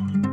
Bye. 0.00 0.08
Mm. 0.12 0.29